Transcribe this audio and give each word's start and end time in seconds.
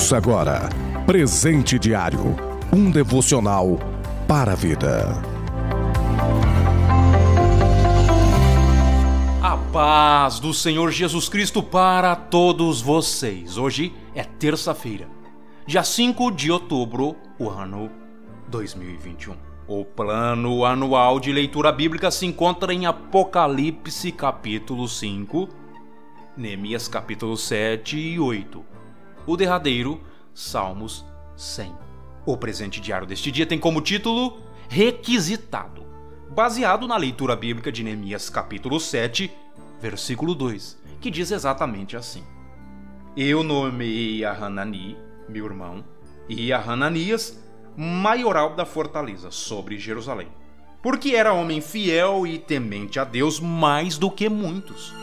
Ouça 0.00 0.16
agora 0.16 0.66
Presente 1.04 1.78
Diário 1.78 2.34
um 2.72 2.90
devocional 2.90 3.78
para 4.26 4.52
a 4.52 4.54
vida. 4.54 5.12
A 9.42 9.58
paz 9.70 10.40
do 10.40 10.54
Senhor 10.54 10.90
Jesus 10.90 11.28
Cristo 11.28 11.62
para 11.62 12.16
todos 12.16 12.80
vocês. 12.80 13.58
Hoje 13.58 13.92
é 14.14 14.24
terça-feira, 14.24 15.06
dia 15.66 15.84
5 15.84 16.30
de 16.30 16.50
outubro, 16.50 17.14
o 17.38 17.50
ano 17.50 17.90
2021. 18.48 19.36
O 19.68 19.84
plano 19.84 20.64
anual 20.64 21.20
de 21.20 21.30
leitura 21.30 21.70
bíblica 21.70 22.10
se 22.10 22.24
encontra 22.24 22.72
em 22.72 22.86
Apocalipse 22.86 24.10
capítulo 24.12 24.88
5, 24.88 25.46
Neemias 26.38 26.88
capítulo 26.88 27.36
7 27.36 27.98
e 27.98 28.18
8. 28.18 28.70
O 29.26 29.36
derradeiro, 29.36 30.00
Salmos 30.34 31.04
100. 31.36 31.74
O 32.24 32.36
presente 32.36 32.80
diário 32.80 33.06
deste 33.06 33.30
dia 33.30 33.46
tem 33.46 33.58
como 33.58 33.80
título 33.80 34.38
Requisitado, 34.68 35.84
baseado 36.30 36.86
na 36.86 36.96
leitura 36.96 37.36
bíblica 37.36 37.70
de 37.70 37.82
Neemias 37.82 38.30
capítulo 38.30 38.78
7, 38.78 39.30
versículo 39.80 40.34
2, 40.34 40.78
que 41.00 41.10
diz 41.10 41.30
exatamente 41.30 41.96
assim: 41.96 42.22
Eu 43.16 43.42
nomeei 43.42 44.24
a 44.24 44.32
Hanani, 44.32 44.96
meu 45.28 45.44
irmão, 45.44 45.84
e 46.28 46.52
a 46.52 46.60
Hananias, 46.60 47.38
maioral 47.76 48.54
da 48.54 48.64
fortaleza 48.64 49.30
sobre 49.30 49.78
Jerusalém, 49.78 50.28
porque 50.82 51.14
era 51.14 51.32
homem 51.32 51.60
fiel 51.60 52.26
e 52.26 52.38
temente 52.38 52.98
a 52.98 53.04
Deus 53.04 53.40
mais 53.40 53.98
do 53.98 54.10
que 54.10 54.28
muitos. 54.28 54.94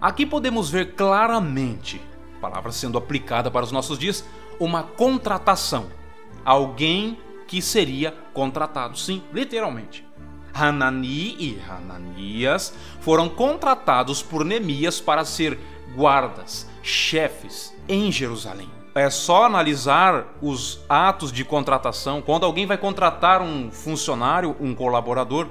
Aqui 0.00 0.24
podemos 0.24 0.70
ver 0.70 0.94
claramente, 0.94 2.00
palavra 2.40 2.70
sendo 2.70 2.96
aplicada 2.96 3.50
para 3.50 3.64
os 3.64 3.72
nossos 3.72 3.98
dias, 3.98 4.24
uma 4.60 4.84
contratação. 4.84 5.86
Alguém 6.44 7.18
que 7.48 7.60
seria 7.60 8.14
contratado, 8.32 8.96
sim, 8.96 9.22
literalmente. 9.32 10.06
Hanani 10.54 11.36
e 11.38 11.60
Hananias 11.68 12.72
foram 13.00 13.28
contratados 13.28 14.22
por 14.22 14.44
Neemias 14.44 15.00
para 15.00 15.24
ser 15.24 15.58
guardas, 15.96 16.68
chefes 16.82 17.74
em 17.88 18.12
Jerusalém. 18.12 18.70
É 18.94 19.10
só 19.10 19.44
analisar 19.44 20.26
os 20.40 20.80
atos 20.88 21.32
de 21.32 21.44
contratação. 21.44 22.22
Quando 22.22 22.46
alguém 22.46 22.66
vai 22.66 22.78
contratar 22.78 23.42
um 23.42 23.70
funcionário, 23.70 24.56
um 24.60 24.74
colaborador, 24.74 25.48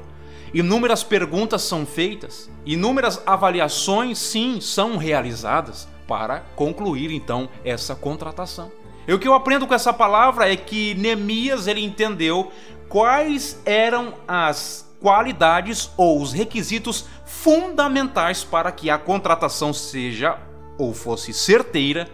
Inúmeras 0.53 1.03
perguntas 1.03 1.61
são 1.61 1.85
feitas, 1.85 2.49
inúmeras 2.65 3.21
avaliações, 3.25 4.17
sim, 4.17 4.61
são 4.61 4.97
realizadas 4.97 5.87
para 6.07 6.39
concluir 6.55 7.11
então 7.11 7.49
essa 7.65 7.95
contratação. 7.95 8.71
E 9.07 9.13
o 9.13 9.19
que 9.19 9.27
eu 9.27 9.33
aprendo 9.33 9.67
com 9.67 9.73
essa 9.73 9.93
palavra 9.93 10.51
é 10.51 10.55
que 10.55 10.95
Neemias 10.95 11.67
ele 11.67 11.83
entendeu 11.83 12.51
quais 12.89 13.61
eram 13.65 14.13
as 14.27 14.87
qualidades 14.99 15.91
ou 15.95 16.21
os 16.21 16.33
requisitos 16.33 17.05
fundamentais 17.25 18.43
para 18.43 18.71
que 18.71 18.89
a 18.89 18.97
contratação 18.97 19.73
seja 19.73 20.37
ou 20.77 20.93
fosse 20.93 21.33
certeira 21.33 22.09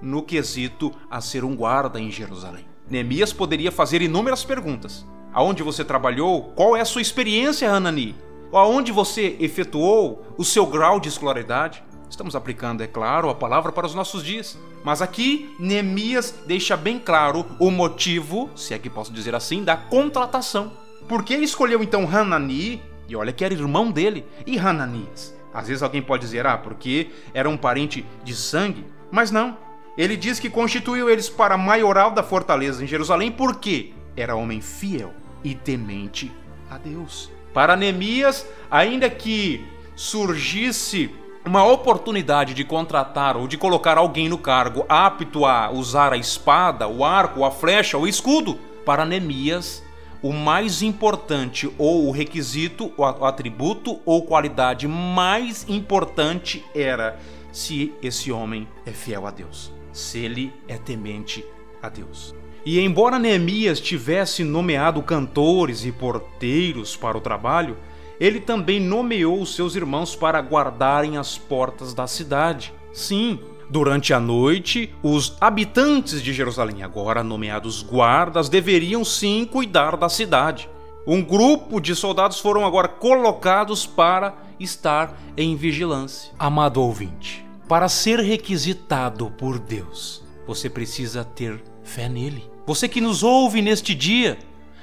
no 0.00 0.22
quesito 0.22 0.92
a 1.10 1.20
ser 1.20 1.44
um 1.44 1.54
guarda 1.54 2.00
em 2.00 2.10
Jerusalém. 2.10 2.64
Neemias 2.88 3.32
poderia 3.32 3.70
fazer 3.70 4.02
inúmeras 4.02 4.44
perguntas, 4.44 5.06
aonde 5.32 5.62
você 5.62 5.84
trabalhou, 5.84 6.52
qual 6.54 6.76
é 6.76 6.80
a 6.80 6.84
sua 6.84 7.02
experiência, 7.02 7.70
Hanani, 7.70 8.14
aonde 8.52 8.92
você 8.92 9.36
efetuou 9.40 10.24
o 10.36 10.44
seu 10.44 10.66
grau 10.66 10.98
de 10.98 11.08
escolaridade. 11.08 11.82
Estamos 12.08 12.34
aplicando, 12.34 12.82
é 12.82 12.86
claro, 12.86 13.28
a 13.30 13.34
palavra 13.34 13.70
para 13.70 13.86
os 13.86 13.94
nossos 13.94 14.24
dias. 14.24 14.58
Mas 14.82 15.00
aqui, 15.00 15.54
Neemias 15.58 16.34
deixa 16.46 16.76
bem 16.76 16.98
claro 16.98 17.46
o 17.58 17.70
motivo, 17.70 18.50
se 18.56 18.74
é 18.74 18.78
que 18.78 18.90
posso 18.90 19.12
dizer 19.12 19.34
assim, 19.34 19.62
da 19.62 19.76
contratação. 19.76 20.72
Por 21.08 21.22
que 21.22 21.34
escolheu 21.36 21.82
então 21.82 22.08
Hanani, 22.08 22.82
e 23.08 23.14
olha 23.14 23.32
que 23.32 23.44
era 23.44 23.54
irmão 23.54 23.90
dele, 23.90 24.24
e 24.46 24.58
Hananias? 24.58 25.38
Às 25.52 25.68
vezes 25.68 25.82
alguém 25.82 26.00
pode 26.00 26.22
dizer, 26.22 26.46
ah, 26.46 26.56
porque 26.56 27.10
era 27.34 27.48
um 27.48 27.56
parente 27.56 28.04
de 28.24 28.34
sangue, 28.34 28.84
mas 29.10 29.30
não. 29.30 29.56
Ele 29.98 30.16
diz 30.16 30.38
que 30.38 30.48
constituiu 30.48 31.10
eles 31.10 31.28
para 31.28 31.58
maioral 31.58 32.12
da 32.12 32.22
fortaleza 32.22 32.82
em 32.82 32.86
Jerusalém 32.86 33.30
porque 33.30 33.92
era 34.16 34.36
homem 34.36 34.60
fiel 34.60 35.12
e 35.42 35.54
temente 35.54 36.30
a 36.70 36.78
Deus. 36.78 37.30
Para 37.52 37.76
Neemias, 37.76 38.46
ainda 38.70 39.10
que 39.10 39.64
surgisse 39.96 41.10
uma 41.44 41.64
oportunidade 41.64 42.54
de 42.54 42.64
contratar 42.64 43.36
ou 43.36 43.48
de 43.48 43.56
colocar 43.56 43.98
alguém 43.98 44.28
no 44.28 44.38
cargo 44.38 44.84
apto 44.88 45.46
a 45.46 45.70
usar 45.70 46.12
a 46.12 46.16
espada, 46.16 46.86
o 46.86 47.04
arco, 47.04 47.44
a 47.44 47.50
flecha, 47.50 47.98
o 47.98 48.06
escudo, 48.06 48.58
para 48.84 49.04
Neemias, 49.04 49.82
o 50.22 50.32
mais 50.32 50.82
importante 50.82 51.70
ou 51.78 52.06
o 52.06 52.10
requisito, 52.10 52.92
o 52.96 53.24
atributo 53.24 54.00
ou 54.04 54.22
qualidade 54.22 54.86
mais 54.86 55.66
importante 55.68 56.64
era 56.74 57.18
se 57.52 57.92
esse 58.02 58.30
homem 58.30 58.68
é 58.84 58.90
fiel 58.90 59.26
a 59.26 59.30
Deus, 59.30 59.72
se 59.92 60.18
ele 60.18 60.52
é 60.68 60.76
temente 60.76 61.44
a 61.56 61.59
Deus. 61.88 62.34
E 62.64 62.78
embora 62.78 63.18
Neemias 63.18 63.80
tivesse 63.80 64.44
nomeado 64.44 65.02
cantores 65.02 65.84
e 65.84 65.92
porteiros 65.92 66.94
para 66.94 67.16
o 67.16 67.20
trabalho, 67.20 67.76
ele 68.20 68.38
também 68.38 68.78
nomeou 68.78 69.46
seus 69.46 69.74
irmãos 69.74 70.14
para 70.14 70.40
guardarem 70.40 71.16
as 71.16 71.38
portas 71.38 71.94
da 71.94 72.06
cidade. 72.06 72.74
Sim, 72.92 73.38
durante 73.70 74.12
a 74.12 74.20
noite, 74.20 74.92
os 75.02 75.36
habitantes 75.40 76.22
de 76.22 76.34
Jerusalém, 76.34 76.82
agora 76.82 77.24
nomeados 77.24 77.82
guardas, 77.82 78.50
deveriam 78.50 79.04
sim 79.06 79.46
cuidar 79.46 79.96
da 79.96 80.10
cidade. 80.10 80.68
Um 81.06 81.22
grupo 81.22 81.80
de 81.80 81.94
soldados 81.94 82.38
foram 82.40 82.66
agora 82.66 82.88
colocados 82.88 83.86
para 83.86 84.34
estar 84.60 85.18
em 85.34 85.56
vigilância. 85.56 86.30
Amado 86.38 86.82
ouvinte, 86.82 87.42
para 87.66 87.88
ser 87.88 88.20
requisitado 88.20 89.30
por 89.30 89.58
Deus, 89.58 90.22
você 90.46 90.68
precisa 90.68 91.24
ter 91.24 91.69
fé 91.90 92.08
nele. 92.08 92.48
Você 92.66 92.88
que 92.88 93.00
nos 93.00 93.22
ouve 93.22 93.60
neste 93.60 93.94
dia, 93.94 94.38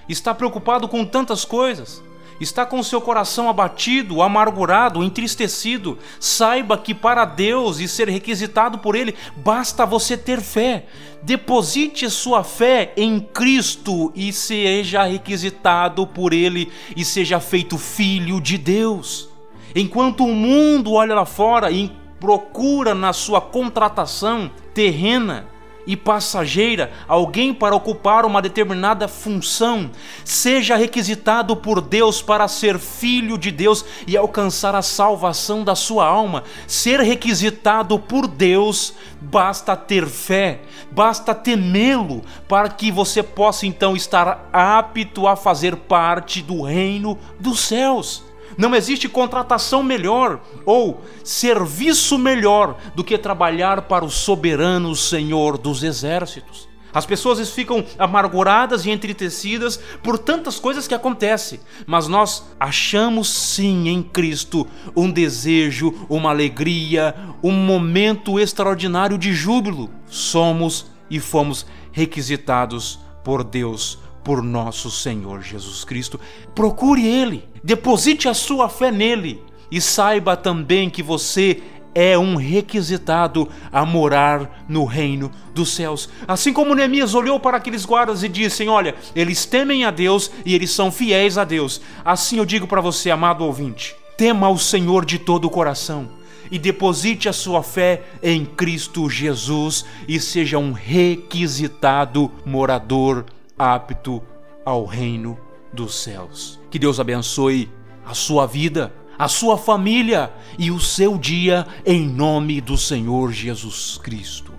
está 0.09 0.35
preocupado 0.35 0.87
com 0.89 1.05
tantas 1.05 1.45
coisas, 1.45 2.03
está 2.39 2.65
com 2.65 2.83
seu 2.83 2.99
coração 2.99 3.49
abatido, 3.49 4.21
amargurado, 4.21 5.01
entristecido, 5.01 5.97
saiba 6.19 6.77
que 6.77 6.93
para 6.93 7.23
Deus 7.23 7.79
e 7.79 7.87
ser 7.87 8.09
requisitado 8.09 8.77
por 8.79 8.95
Ele, 8.95 9.15
basta 9.37 9.85
você 9.85 10.17
ter 10.17 10.41
fé. 10.41 10.85
Deposite 11.23 12.09
sua 12.09 12.43
fé 12.43 12.93
em 12.97 13.19
Cristo 13.19 14.11
e 14.13 14.31
seja 14.33 15.03
requisitado 15.03 16.05
por 16.05 16.33
Ele 16.33 16.71
e 16.95 17.03
seja 17.05 17.39
feito 17.39 17.77
filho 17.77 18.39
de 18.41 18.57
Deus. 18.57 19.29
Enquanto 19.73 20.25
o 20.25 20.33
mundo 20.33 20.93
olha 20.93 21.15
lá 21.15 21.25
fora 21.25 21.71
e 21.71 21.91
procura 22.19 22.93
na 22.93 23.13
sua 23.13 23.39
contratação 23.39 24.51
terrena, 24.73 25.56
e 25.87 25.95
passageira, 25.95 26.91
alguém 27.07 27.53
para 27.53 27.75
ocupar 27.75 28.25
uma 28.25 28.41
determinada 28.41 29.07
função, 29.07 29.89
seja 30.25 30.75
requisitado 30.75 31.55
por 31.55 31.79
Deus 31.79 32.21
para 32.21 32.47
ser 32.49 32.77
filho 32.77 33.37
de 33.37 33.49
Deus 33.49 33.85
e 34.05 34.17
alcançar 34.17 34.75
a 34.75 34.81
salvação 34.81 35.63
da 35.63 35.73
sua 35.73 36.05
alma. 36.05 36.43
Ser 36.67 36.99
requisitado 36.99 37.97
por 37.97 38.27
Deus, 38.27 38.93
basta 39.21 39.75
ter 39.77 40.05
fé, 40.05 40.59
basta 40.91 41.33
temê-lo, 41.33 42.21
para 42.49 42.67
que 42.67 42.91
você 42.91 43.23
possa 43.23 43.65
então 43.65 43.95
estar 43.95 44.49
apto 44.51 45.25
a 45.25 45.37
fazer 45.37 45.77
parte 45.77 46.41
do 46.41 46.61
reino 46.61 47.17
dos 47.39 47.61
céus. 47.61 48.26
Não 48.57 48.75
existe 48.75 49.09
contratação 49.09 49.81
melhor 49.81 50.41
ou 50.65 51.01
serviço 51.23 52.17
melhor 52.17 52.77
do 52.95 53.03
que 53.03 53.17
trabalhar 53.17 53.83
para 53.83 54.05
o 54.05 54.09
soberano 54.09 54.95
Senhor 54.95 55.57
dos 55.57 55.83
exércitos. 55.83 56.67
As 56.93 57.05
pessoas 57.05 57.51
ficam 57.51 57.85
amarguradas 57.99 58.85
e 58.85 58.89
entristecidas 58.89 59.79
por 60.01 60.17
tantas 60.17 60.59
coisas 60.59 60.87
que 60.87 60.95
acontecem, 60.95 61.59
mas 61.85 62.07
nós 62.07 62.43
achamos 62.59 63.29
sim 63.29 63.87
em 63.87 64.01
Cristo 64.01 64.65
um 64.95 65.11
desejo, 65.11 65.93
uma 66.09 66.31
alegria, 66.31 67.13
um 67.43 67.51
momento 67.51 68.39
extraordinário 68.39 69.17
de 69.17 69.33
júbilo. 69.33 69.91
Somos 70.07 70.87
e 71.09 71.19
fomos 71.19 71.65
requisitados 71.91 72.99
por 73.23 73.43
Deus 73.43 73.99
por 74.23 74.41
nosso 74.41 74.91
Senhor 74.91 75.41
Jesus 75.41 75.83
Cristo. 75.83 76.19
Procure 76.53 77.05
Ele, 77.05 77.47
deposite 77.63 78.27
a 78.27 78.33
sua 78.33 78.69
fé 78.69 78.91
nele 78.91 79.41
e 79.71 79.81
saiba 79.81 80.35
também 80.35 80.89
que 80.89 81.03
você 81.03 81.61
é 81.93 82.15
um 82.15 82.35
requisitado 82.35 83.49
a 83.71 83.83
morar 83.83 84.65
no 84.69 84.85
reino 84.85 85.31
dos 85.53 85.73
céus. 85.73 86.07
Assim 86.27 86.53
como 86.53 86.75
Neemias 86.75 87.15
olhou 87.15 87.39
para 87.39 87.57
aqueles 87.57 87.85
guardas 87.85 88.21
e 88.21 88.29
disse: 88.29 88.67
Olha, 88.67 88.93
eles 89.15 89.45
temem 89.45 89.83
a 89.83 89.89
Deus 89.89 90.29
e 90.45 90.53
eles 90.53 90.69
são 90.69 90.91
fiéis 90.91 91.37
a 91.37 91.43
Deus. 91.43 91.81
Assim 92.05 92.37
eu 92.37 92.45
digo 92.45 92.67
para 92.67 92.81
você, 92.81 93.09
amado 93.09 93.43
ouvinte: 93.43 93.95
tema 94.15 94.47
o 94.47 94.59
Senhor 94.59 95.05
de 95.05 95.17
todo 95.17 95.45
o 95.45 95.49
coração 95.49 96.07
e 96.51 96.57
deposite 96.57 97.27
a 97.27 97.33
sua 97.33 97.63
fé 97.63 98.03
em 98.21 98.45
Cristo 98.45 99.09
Jesus 99.09 99.83
e 100.07 100.19
seja 100.19 100.57
um 100.57 100.71
requisitado 100.71 102.31
morador 102.45 103.25
apto 103.57 104.21
ao 104.65 104.85
reino 104.85 105.37
dos 105.73 105.95
céus. 105.95 106.59
Que 106.69 106.79
Deus 106.79 106.99
abençoe 106.99 107.69
a 108.05 108.13
sua 108.13 108.45
vida, 108.45 108.93
a 109.17 109.27
sua 109.27 109.57
família 109.57 110.31
e 110.57 110.69
o 110.71 110.79
seu 110.79 111.17
dia 111.17 111.65
em 111.85 112.07
nome 112.07 112.61
do 112.61 112.77
Senhor 112.77 113.31
Jesus 113.31 113.99
Cristo. 114.01 114.53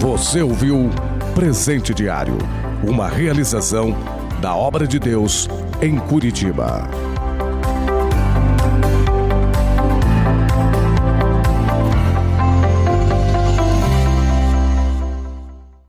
Você 0.00 0.42
ouviu 0.42 0.90
Presente 1.34 1.94
Diário, 1.94 2.36
uma 2.82 3.08
realização 3.08 3.94
da 4.40 4.54
obra 4.54 4.86
de 4.86 4.98
Deus 4.98 5.48
em 5.82 5.98
Curitiba. 5.98 6.88